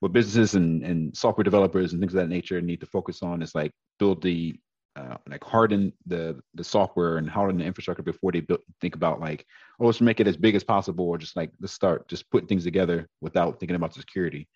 what 0.00 0.12
businesses 0.12 0.54
and, 0.54 0.82
and 0.82 1.16
software 1.16 1.44
developers 1.44 1.92
and 1.92 2.00
things 2.00 2.14
of 2.14 2.20
that 2.20 2.28
nature 2.28 2.60
need 2.60 2.80
to 2.80 2.86
focus 2.86 3.22
on 3.22 3.42
is 3.42 3.54
like 3.54 3.72
build 3.98 4.22
the 4.22 4.54
uh, 4.96 5.16
like 5.28 5.44
harden 5.44 5.92
the 6.06 6.40
the 6.54 6.64
software 6.64 7.18
and 7.18 7.30
harden 7.30 7.58
the 7.58 7.64
infrastructure 7.64 8.02
before 8.02 8.32
they 8.32 8.40
build, 8.40 8.60
think 8.80 8.94
about 8.94 9.20
like 9.20 9.46
oh 9.80 9.86
let's 9.86 10.00
make 10.00 10.20
it 10.20 10.28
as 10.28 10.36
big 10.36 10.54
as 10.54 10.64
possible 10.64 11.06
or 11.06 11.18
just 11.18 11.36
like 11.36 11.50
let's 11.60 11.72
start 11.72 12.08
just 12.08 12.30
putting 12.30 12.46
things 12.46 12.64
together 12.64 13.08
without 13.20 13.58
thinking 13.58 13.76
about 13.76 13.92
the 13.92 14.00
security 14.00 14.48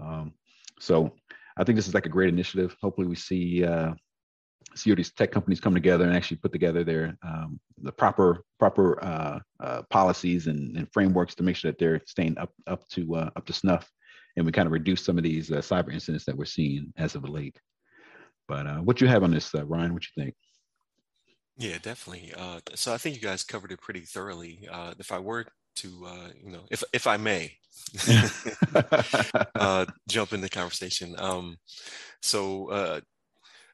um, 0.00 0.32
so 0.78 1.12
i 1.56 1.64
think 1.64 1.76
this 1.76 1.88
is 1.88 1.94
like 1.94 2.06
a 2.06 2.10
great 2.10 2.28
initiative 2.28 2.76
hopefully 2.80 3.06
we 3.06 3.16
see 3.16 3.64
uh, 3.64 3.92
see 4.74 4.90
all 4.90 4.96
these 4.96 5.12
tech 5.12 5.32
companies 5.32 5.60
come 5.60 5.74
together 5.74 6.04
and 6.04 6.16
actually 6.16 6.36
put 6.36 6.52
together 6.52 6.84
their 6.84 7.16
um, 7.22 7.58
the 7.82 7.92
proper 7.92 8.44
proper 8.58 9.02
uh, 9.04 9.38
uh, 9.60 9.82
policies 9.90 10.46
and, 10.46 10.76
and, 10.76 10.88
frameworks 10.92 11.34
to 11.34 11.42
make 11.42 11.56
sure 11.56 11.70
that 11.70 11.78
they're 11.78 12.00
staying 12.06 12.36
up 12.38 12.52
up 12.66 12.86
to 12.88 13.16
uh, 13.16 13.30
up 13.36 13.44
to 13.46 13.52
snuff 13.52 13.90
and 14.36 14.46
we 14.46 14.52
kind 14.52 14.66
of 14.66 14.72
reduce 14.72 15.04
some 15.04 15.18
of 15.18 15.24
these 15.24 15.50
uh, 15.50 15.56
cyber 15.56 15.92
incidents 15.92 16.24
that 16.24 16.36
we're 16.36 16.44
seeing 16.44 16.92
as 16.96 17.14
of 17.14 17.28
late. 17.28 17.58
But 18.48 18.66
uh, 18.66 18.78
what 18.78 19.00
you 19.00 19.06
have 19.06 19.22
on 19.22 19.30
this, 19.30 19.54
uh, 19.54 19.64
Ryan? 19.64 19.92
What 19.92 20.04
you 20.04 20.22
think? 20.22 20.34
Yeah, 21.60 21.78
definitely. 21.82 22.32
Uh, 22.36 22.60
so 22.74 22.94
I 22.94 22.98
think 22.98 23.16
you 23.16 23.22
guys 23.22 23.44
covered 23.44 23.72
it 23.72 23.82
pretty 23.82 24.02
thoroughly. 24.02 24.68
Uh, 24.70 24.94
if 24.98 25.12
I 25.12 25.20
were 25.20 25.46
to, 25.76 26.06
uh, 26.06 26.28
you 26.42 26.52
know, 26.52 26.66
if 26.70 26.82
if 26.94 27.06
I 27.06 27.18
may, 27.18 27.52
uh, 29.56 29.86
jump 30.08 30.32
in 30.32 30.40
the 30.42 30.50
conversation. 30.50 31.14
Um, 31.18 31.58
so 32.22 32.70
uh, 32.70 33.00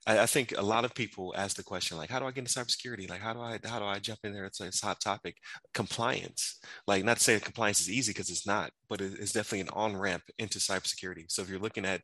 I, 0.07 0.21
I, 0.21 0.27
think 0.27 0.55
a 0.57 0.63
lot 0.63 0.85
of 0.85 0.95
people 0.95 1.35
ask 1.37 1.57
the 1.57 1.65
question 1.65 1.97
like, 1.97 2.11
how 2.11 2.19
do 2.19 2.27
I 2.27 2.31
get 2.31 2.41
into 2.41 2.53
cybersecurity? 2.53 3.11
Like, 3.11 3.21
how 3.21 3.33
do 3.33 3.41
I 3.41 3.59
how 3.65 3.79
do 3.79 3.85
I 3.85 3.99
jump 3.99 4.21
in 4.25 4.33
there? 4.33 4.45
It's 4.45 4.61
a, 4.61 4.67
it's 4.67 4.83
a 4.83 4.87
hot 4.87 5.01
topic. 5.01 5.37
Compliance, 5.75 6.59
like 6.87 7.05
not 7.05 7.19
to 7.19 7.25
say 7.25 7.41
compliance 7.41 7.81
is 7.81 7.91
easy 7.91 8.13
because 8.13 8.31
it's 8.31 8.47
not, 8.47 8.71
but 8.89 9.01
it, 9.01 9.13
it's 9.19 9.33
definitely 9.33 9.61
an 9.61 9.69
on 9.73 9.97
ramp 9.97 10.23
into 10.39 10.59
cybersecurity. 10.59 11.25
So 11.29 11.43
if 11.43 11.51
you're 11.51 11.59
looking 11.59 11.85
at 11.85 12.03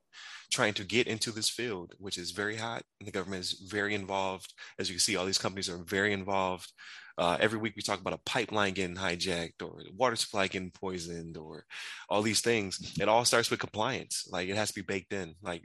trying 0.50 0.74
to 0.74 0.84
get 0.84 1.06
into 1.06 1.30
this 1.30 1.48
field, 1.48 1.94
which 1.98 2.18
is 2.18 2.32
very 2.32 2.56
hot, 2.56 2.82
and 3.00 3.06
the 3.06 3.12
government 3.12 3.42
is 3.42 3.52
very 3.70 3.94
involved, 3.94 4.52
as 4.78 4.88
you 4.88 4.94
can 4.94 5.00
see, 5.00 5.16
all 5.16 5.26
these 5.26 5.38
companies 5.38 5.68
are 5.68 5.82
very 5.84 6.12
involved. 6.12 6.72
Uh, 7.18 7.36
every 7.40 7.58
week 7.58 7.74
we 7.76 7.82
talk 7.82 8.00
about 8.00 8.14
a 8.14 8.20
pipeline 8.24 8.72
getting 8.72 8.96
hijacked 8.96 9.62
or 9.62 9.82
water 9.94 10.16
supply 10.16 10.48
getting 10.48 10.70
poisoned 10.70 11.36
or 11.36 11.64
all 12.08 12.22
these 12.22 12.40
things. 12.40 12.96
It 12.98 13.08
all 13.08 13.24
starts 13.24 13.50
with 13.50 13.60
compliance. 13.60 14.26
Like 14.30 14.48
it 14.48 14.56
has 14.56 14.68
to 14.68 14.74
be 14.74 14.82
baked 14.82 15.12
in. 15.12 15.34
Like 15.42 15.62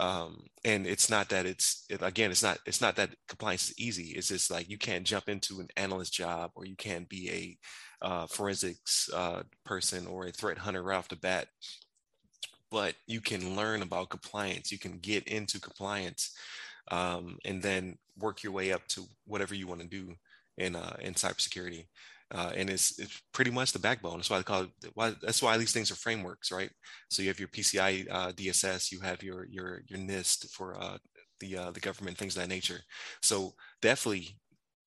um, 0.00 0.46
and 0.64 0.86
it's 0.86 1.10
not 1.10 1.28
that 1.28 1.46
it's 1.46 1.84
it, 1.90 2.02
again 2.02 2.30
it's 2.30 2.42
not 2.42 2.58
it's 2.66 2.80
not 2.80 2.96
that 2.96 3.10
compliance 3.28 3.70
is 3.70 3.78
easy. 3.78 4.14
It's 4.16 4.28
just 4.28 4.50
like 4.50 4.68
you 4.68 4.78
can't 4.78 5.06
jump 5.06 5.28
into 5.28 5.60
an 5.60 5.68
analyst 5.76 6.12
job 6.12 6.50
or 6.54 6.64
you 6.64 6.76
can't 6.76 7.08
be 7.08 7.58
a 8.02 8.06
uh, 8.06 8.26
forensics 8.26 9.10
uh, 9.14 9.42
person 9.64 10.06
or 10.06 10.26
a 10.26 10.32
threat 10.32 10.58
hunter 10.58 10.82
right 10.82 10.96
off 10.96 11.08
the 11.08 11.16
bat. 11.16 11.48
But 12.70 12.94
you 13.06 13.20
can 13.20 13.54
learn 13.54 13.82
about 13.82 14.08
compliance. 14.08 14.72
You 14.72 14.78
can 14.78 14.98
get 14.98 15.28
into 15.28 15.60
compliance 15.60 16.34
um, 16.90 17.38
and 17.44 17.62
then 17.62 17.98
work 18.18 18.42
your 18.42 18.52
way 18.52 18.72
up 18.72 18.86
to 18.88 19.04
whatever 19.26 19.54
you 19.54 19.66
want 19.66 19.82
to 19.82 19.86
do 19.86 20.14
in 20.56 20.74
uh, 20.74 20.96
in 21.00 21.14
cybersecurity 21.14 21.86
uh, 22.32 22.50
and 22.56 22.70
it's 22.70 22.98
it's 22.98 23.20
pretty 23.32 23.50
much 23.50 23.72
the 23.72 23.78
backbone. 23.78 24.16
That's 24.16 24.30
why 24.30 24.38
I 24.38 24.42
call 24.42 24.62
it. 24.62 24.70
Why 24.94 25.14
that's 25.20 25.42
why 25.42 25.56
these 25.58 25.72
things 25.72 25.90
are 25.90 25.96
frameworks, 25.96 26.50
right? 26.50 26.70
So 27.10 27.22
you 27.22 27.28
have 27.28 27.38
your 27.38 27.48
PCI 27.48 28.06
uh, 28.10 28.32
DSS, 28.32 28.90
you 28.90 29.00
have 29.00 29.22
your 29.22 29.46
your 29.46 29.82
your 29.86 29.98
NIST 29.98 30.50
for 30.50 30.80
uh, 30.80 30.98
the 31.40 31.56
uh, 31.56 31.70
the 31.72 31.80
government, 31.80 32.16
things 32.16 32.36
of 32.36 32.42
that 32.42 32.48
nature. 32.48 32.80
So 33.22 33.52
definitely 33.82 34.38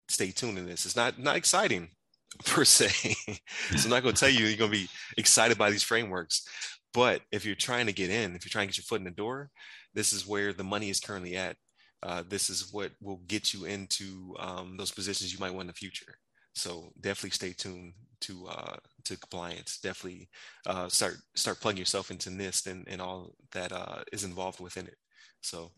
stay 0.09 0.31
tuned 0.31 0.57
in 0.57 0.65
this. 0.65 0.85
It's 0.85 0.95
not 0.95 1.19
not 1.19 1.35
exciting 1.35 1.89
per 2.45 2.65
se. 2.65 2.89
so 2.89 3.83
I'm 3.83 3.89
not 3.89 4.03
going 4.03 4.15
to 4.15 4.19
tell 4.19 4.29
you 4.29 4.45
you're 4.45 4.57
going 4.57 4.71
to 4.71 4.77
be 4.77 4.89
excited 5.17 5.57
by 5.57 5.69
these 5.69 5.83
frameworks, 5.83 6.47
but 6.93 7.21
if 7.31 7.45
you're 7.45 7.55
trying 7.55 7.85
to 7.85 7.93
get 7.93 8.09
in, 8.09 8.35
if 8.35 8.43
you're 8.43 8.51
trying 8.51 8.67
to 8.67 8.71
get 8.71 8.77
your 8.77 8.85
foot 8.85 9.01
in 9.01 9.05
the 9.05 9.11
door, 9.11 9.51
this 9.93 10.13
is 10.13 10.25
where 10.25 10.51
the 10.51 10.63
money 10.63 10.89
is 10.89 10.99
currently 10.99 11.35
at. 11.35 11.57
Uh, 12.01 12.23
this 12.27 12.49
is 12.49 12.71
what 12.71 12.91
will 13.01 13.21
get 13.27 13.53
you 13.53 13.65
into 13.65 14.35
um, 14.39 14.77
those 14.77 14.91
positions 14.91 15.33
you 15.33 15.39
might 15.39 15.51
want 15.51 15.61
in 15.61 15.67
the 15.67 15.73
future. 15.73 16.17
So 16.55 16.91
definitely 17.01 17.31
stay 17.31 17.53
tuned 17.53 17.93
to 18.21 18.47
uh, 18.47 18.77
to 19.05 19.17
compliance. 19.17 19.79
Definitely 19.79 20.29
uh, 20.65 20.89
start 20.89 21.17
start 21.35 21.59
plugging 21.59 21.79
yourself 21.79 22.11
into 22.11 22.29
NIST 22.29 22.67
and, 22.67 22.87
and 22.87 23.01
all 23.01 23.35
that 23.51 23.71
uh, 23.71 24.03
is 24.11 24.23
involved 24.23 24.59
within 24.59 24.87
it. 24.87 24.97
So 25.41 25.71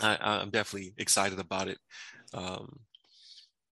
I, 0.00 0.42
am 0.42 0.50
definitely 0.50 0.94
excited 0.98 1.38
about 1.38 1.68
it. 1.68 1.78
Um, 2.34 2.80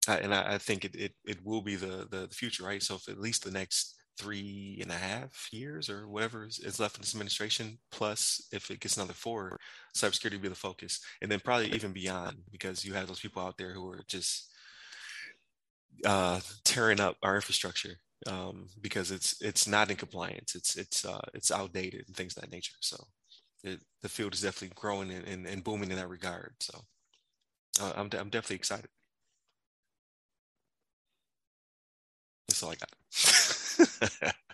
I, 0.08 0.16
and 0.18 0.34
I, 0.34 0.54
I, 0.54 0.58
think 0.58 0.84
it, 0.84 0.94
it, 0.96 1.12
it 1.24 1.38
will 1.44 1.60
be 1.60 1.76
the, 1.76 2.06
the 2.10 2.28
future, 2.30 2.64
right? 2.64 2.82
So 2.82 2.98
at 3.08 3.20
least 3.20 3.44
the 3.44 3.50
next 3.50 3.94
three 4.18 4.78
and 4.80 4.90
a 4.90 4.94
half 4.94 5.48
years 5.52 5.88
or 5.88 6.08
whatever 6.08 6.44
is, 6.44 6.58
is 6.58 6.80
left 6.80 6.96
in 6.96 7.02
this 7.02 7.14
administration, 7.14 7.78
plus 7.92 8.48
if 8.52 8.70
it 8.70 8.80
gets 8.80 8.96
another 8.96 9.12
four, 9.12 9.56
cybersecurity 9.96 10.32
will 10.32 10.40
be 10.40 10.48
the 10.48 10.54
focus, 10.54 11.00
and 11.22 11.30
then 11.30 11.40
probably 11.40 11.70
even 11.72 11.92
beyond 11.92 12.38
because 12.50 12.84
you 12.84 12.94
have 12.94 13.06
those 13.06 13.20
people 13.20 13.42
out 13.42 13.56
there 13.56 13.72
who 13.72 13.88
are 13.88 14.02
just 14.08 14.52
uh, 16.04 16.40
tearing 16.64 17.00
up 17.00 17.16
our 17.22 17.36
infrastructure 17.36 17.96
um, 18.26 18.68
because 18.80 19.10
it's 19.10 19.40
it's 19.42 19.66
not 19.68 19.90
in 19.90 19.96
compliance. 19.96 20.54
It's 20.54 20.76
it's 20.76 21.04
uh, 21.04 21.20
it's 21.34 21.50
outdated 21.50 22.04
and 22.06 22.16
things 22.16 22.36
of 22.36 22.42
that 22.42 22.52
nature. 22.52 22.74
So 22.80 22.96
it, 23.64 23.80
the 24.02 24.08
field 24.08 24.34
is 24.34 24.42
definitely 24.42 24.74
growing 24.76 25.10
and, 25.12 25.26
and, 25.26 25.46
and 25.46 25.64
booming 25.64 25.90
in 25.90 25.96
that 25.98 26.08
regard. 26.10 26.54
So 26.60 26.80
uh, 27.80 27.92
I'm 27.96 28.08
I'm 28.12 28.30
definitely 28.30 28.56
excited. 28.56 28.88
That's 32.46 32.62
all 32.62 32.70
I 32.70 32.76
got. 32.76 34.34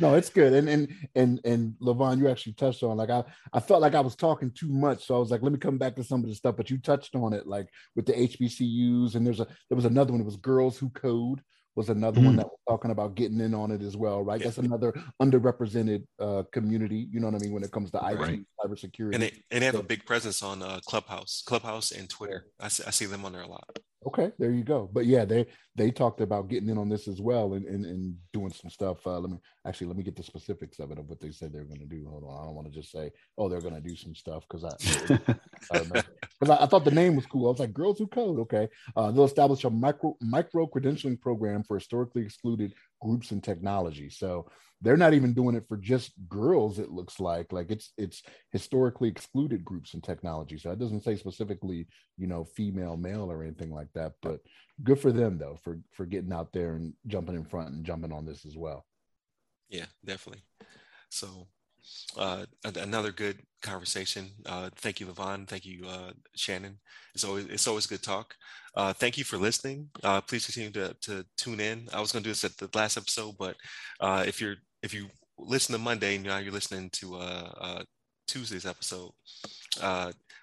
no, 0.00 0.14
it's 0.14 0.30
good. 0.30 0.52
And 0.52 0.68
and 0.68 0.88
and 1.14 1.40
and 1.44 1.74
Levon, 1.80 2.18
you 2.18 2.28
actually 2.28 2.54
touched 2.54 2.82
on 2.82 2.96
like 2.96 3.10
I 3.10 3.24
I 3.52 3.60
felt 3.60 3.82
like 3.82 3.94
I 3.94 4.00
was 4.00 4.16
talking 4.16 4.50
too 4.50 4.68
much, 4.68 5.06
so 5.06 5.16
I 5.16 5.18
was 5.18 5.30
like, 5.30 5.42
let 5.42 5.52
me 5.52 5.58
come 5.58 5.78
back 5.78 5.96
to 5.96 6.04
some 6.04 6.22
of 6.22 6.28
the 6.28 6.34
stuff. 6.34 6.56
But 6.56 6.70
you 6.70 6.78
touched 6.78 7.14
on 7.14 7.32
it, 7.32 7.46
like 7.46 7.68
with 7.94 8.06
the 8.06 8.12
HBCUs, 8.12 9.14
and 9.14 9.26
there's 9.26 9.40
a 9.40 9.46
there 9.68 9.76
was 9.76 9.84
another 9.84 10.12
one. 10.12 10.20
It 10.20 10.26
was 10.26 10.36
Girls 10.36 10.78
Who 10.78 10.90
Code 10.90 11.42
was 11.76 11.88
another 11.88 12.18
mm-hmm. 12.18 12.26
one 12.26 12.36
that 12.36 12.46
was 12.46 12.58
talking 12.68 12.90
about 12.90 13.14
getting 13.14 13.40
in 13.40 13.54
on 13.54 13.70
it 13.70 13.82
as 13.82 13.96
well, 13.96 14.22
right? 14.22 14.40
Yeah. 14.40 14.46
That's 14.46 14.58
another 14.58 14.92
underrepresented 15.22 16.04
uh, 16.18 16.42
community. 16.52 17.08
You 17.10 17.20
know 17.20 17.28
what 17.28 17.36
I 17.36 17.44
mean 17.44 17.52
when 17.52 17.62
it 17.62 17.70
comes 17.70 17.90
to 17.92 17.98
IT, 17.98 18.18
right. 18.18 18.40
cybersecurity, 18.60 19.14
and 19.14 19.22
they 19.22 19.32
and 19.50 19.62
they 19.62 19.66
have 19.66 19.74
so, 19.74 19.80
a 19.80 19.84
big 19.84 20.04
presence 20.04 20.42
on 20.42 20.62
uh, 20.62 20.80
Clubhouse, 20.86 21.42
Clubhouse, 21.46 21.90
and 21.92 22.08
Twitter. 22.08 22.46
I 22.58 22.68
see, 22.68 22.84
I 22.86 22.90
see 22.90 23.06
them 23.06 23.24
on 23.24 23.32
there 23.32 23.42
a 23.42 23.48
lot. 23.48 23.78
Okay, 24.06 24.32
there 24.38 24.50
you 24.50 24.64
go. 24.64 24.88
But 24.90 25.04
yeah, 25.04 25.26
they 25.26 25.46
they 25.76 25.90
talked 25.90 26.22
about 26.22 26.48
getting 26.48 26.70
in 26.70 26.78
on 26.78 26.88
this 26.88 27.06
as 27.06 27.20
well 27.20 27.52
and 27.52 27.66
and, 27.66 27.84
and 27.84 28.16
doing 28.32 28.50
some 28.50 28.70
stuff. 28.70 29.06
Uh, 29.06 29.18
let 29.18 29.30
me 29.30 29.38
actually 29.66 29.88
let 29.88 29.96
me 29.96 30.02
get 30.02 30.16
the 30.16 30.22
specifics 30.22 30.78
of 30.78 30.90
it 30.90 30.98
of 30.98 31.08
what 31.08 31.20
they 31.20 31.30
said 31.30 31.52
they're 31.52 31.64
going 31.64 31.80
to 31.80 31.86
do. 31.86 32.06
Hold 32.08 32.24
on, 32.24 32.40
I 32.40 32.46
don't 32.46 32.54
want 32.54 32.66
to 32.66 32.72
just 32.72 32.90
say 32.90 33.10
oh 33.36 33.50
they're 33.50 33.60
going 33.60 33.74
to 33.74 33.80
do 33.80 33.94
some 33.94 34.14
stuff 34.14 34.44
because 34.48 34.64
I 34.64 34.74
because 35.06 36.50
I, 36.50 36.64
I, 36.64 36.66
thought 36.66 36.86
the 36.86 36.90
name 36.90 37.14
was 37.14 37.26
cool. 37.26 37.46
I 37.46 37.50
was 37.50 37.60
like 37.60 37.74
Girls 37.74 37.98
Who 37.98 38.06
Code. 38.06 38.38
Okay, 38.40 38.68
uh, 38.96 39.10
they'll 39.10 39.24
establish 39.24 39.64
a 39.64 39.70
micro 39.70 40.16
micro 40.22 40.66
credentialing 40.66 41.20
program 41.20 41.62
for 41.62 41.76
historically 41.76 42.22
excluded 42.22 42.72
groups 43.00 43.30
and 43.30 43.42
technology. 43.42 44.10
So 44.10 44.46
they're 44.82 44.96
not 44.96 45.14
even 45.14 45.34
doing 45.34 45.54
it 45.54 45.66
for 45.68 45.76
just 45.76 46.12
girls 46.28 46.78
it 46.78 46.90
looks 46.90 47.20
like 47.20 47.52
like 47.52 47.70
it's 47.70 47.92
it's 47.98 48.22
historically 48.50 49.08
excluded 49.08 49.64
groups 49.64 49.94
and 49.94 50.02
technology. 50.02 50.58
So 50.58 50.70
it 50.70 50.78
doesn't 50.78 51.04
say 51.04 51.16
specifically 51.16 51.86
you 52.16 52.26
know 52.26 52.44
female 52.44 52.96
male 52.96 53.30
or 53.30 53.42
anything 53.42 53.72
like 53.72 53.88
that 53.94 54.12
but 54.22 54.40
good 54.82 54.98
for 54.98 55.12
them 55.12 55.38
though 55.38 55.58
for 55.62 55.78
for 55.92 56.06
getting 56.06 56.32
out 56.32 56.52
there 56.52 56.76
and 56.76 56.94
jumping 57.06 57.34
in 57.34 57.44
front 57.44 57.70
and 57.70 57.84
jumping 57.84 58.12
on 58.12 58.24
this 58.24 58.46
as 58.46 58.56
well. 58.56 58.84
Yeah 59.68 59.86
definitely. 60.04 60.42
So 61.10 61.48
uh, 62.16 62.44
another 62.64 63.12
good 63.12 63.40
conversation. 63.62 64.30
Uh, 64.46 64.70
thank 64.76 65.00
you, 65.00 65.06
Levon. 65.06 65.46
Thank 65.46 65.64
you, 65.66 65.86
uh, 65.86 66.12
Shannon. 66.34 66.78
It's 67.14 67.24
always 67.24 67.46
it's 67.46 67.66
always 67.66 67.86
good 67.86 68.02
talk. 68.02 68.34
Uh, 68.74 68.92
thank 68.92 69.18
you 69.18 69.24
for 69.24 69.36
listening. 69.36 69.88
Uh, 70.02 70.20
please 70.20 70.46
continue 70.46 70.70
to, 70.70 70.94
to 71.02 71.24
tune 71.36 71.60
in. 71.60 71.88
I 71.92 72.00
was 72.00 72.12
going 72.12 72.22
to 72.22 72.28
do 72.28 72.32
this 72.32 72.44
at 72.44 72.56
the 72.56 72.68
last 72.74 72.96
episode, 72.96 73.36
but 73.38 73.56
uh, 74.00 74.24
if 74.26 74.40
you're 74.40 74.56
if 74.82 74.94
you 74.94 75.06
listen 75.38 75.72
to 75.72 75.78
Monday 75.78 76.18
now 76.18 76.38
you're 76.38 76.52
listening 76.52 76.90
to 76.90 77.18
Tuesday's 78.26 78.66
episode, 78.66 79.10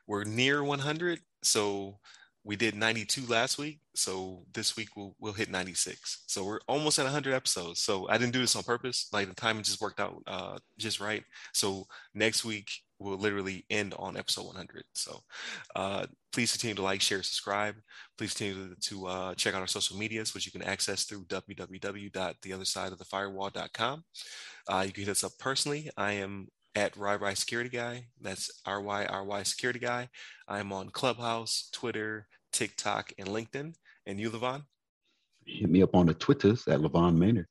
we're 0.08 0.24
near 0.24 0.64
100. 0.64 1.20
So 1.44 2.00
we 2.48 2.56
did 2.56 2.74
92 2.76 3.26
last 3.28 3.58
week. 3.58 3.82
So 3.94 4.46
this 4.54 4.78
week 4.78 4.96
we'll, 4.96 5.14
we'll 5.20 5.34
hit 5.34 5.52
96. 5.52 6.24
So 6.28 6.46
we're 6.46 6.62
almost 6.66 6.98
at 6.98 7.04
100 7.04 7.34
episodes. 7.34 7.82
So 7.82 8.08
I 8.08 8.18
didn't 8.18 8.32
do 8.32 8.40
this 8.40 8.56
on 8.56 8.64
purpose. 8.64 9.10
Like 9.12 9.28
the 9.28 9.36
timing 9.36 9.64
just 9.64 9.82
worked 9.82 10.00
out 10.00 10.24
uh, 10.26 10.58
just 10.78 11.02
right. 11.02 11.26
So 11.54 11.88
next 12.14 12.46
week 12.46 12.70
we'll 13.00 13.18
literally 13.18 13.66
end 13.70 13.94
on 14.00 14.16
episode 14.16 14.46
100. 14.46 14.86
So 14.94 15.20
uh, 15.76 16.06
please 16.32 16.54
continue 16.54 16.76
to 16.76 16.84
like, 16.84 17.02
share, 17.02 17.22
subscribe. 17.22 17.76
Please 18.18 18.34
continue 18.34 18.70
to, 18.70 18.76
to 18.80 19.08
uh, 19.08 19.36
check 19.36 19.54
out 19.54 19.60
our 19.60 19.68
social 19.68 19.98
medias, 19.98 20.34
which 20.34 20.46
you 20.46 20.54
can 20.54 20.64
access 20.64 21.04
through 21.04 21.26
www.theothersideofthefirewall.com. 21.26 24.04
Uh, 24.70 24.84
you 24.88 24.94
can 24.94 25.04
hit 25.04 25.12
us 25.12 25.26
up 25.26 25.34
personally. 25.38 25.90
I 25.98 26.14
am 26.14 26.48
at 26.76 26.96
RYRY 26.96 27.36
Security 27.36 27.70
Guy. 27.70 28.06
That's 28.22 28.50
R 28.66 28.82
Y 28.82 29.06
R 29.06 29.26
Y 29.26 29.44
Security 29.44 29.80
Guy. 29.80 30.08
I'm 30.48 30.72
on 30.72 30.92
Clubhouse, 30.92 31.68
Twitter, 31.74 32.28
TikTok, 32.58 33.14
and 33.20 33.28
LinkedIn. 33.30 33.76
And 34.08 34.20
you, 34.20 34.32
Levon? 34.32 34.64
Hit 35.46 35.70
me 35.70 35.84
up 35.84 35.96
on 35.96 36.08
the 36.08 36.14
Twitters 36.16 36.68
at 36.68 36.80
Levon 36.80 37.16
Maynard. 37.16 37.46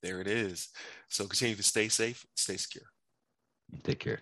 There 0.00 0.20
it 0.20 0.28
is. 0.28 0.68
So 1.08 1.26
continue 1.26 1.56
to 1.56 1.62
stay 1.62 1.88
safe, 1.88 2.24
stay 2.36 2.56
secure. 2.56 2.84
Take 3.82 3.98
care. 3.98 4.20